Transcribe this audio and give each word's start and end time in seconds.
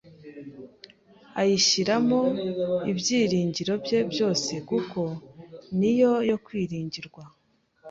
ayishyiramo 1.39 2.19
ibyiringiro 2.91 3.73
bye 3.83 3.99
byose.kuko 4.11 5.01
niyo 5.77 6.13
yokwiringirwa 6.29 7.23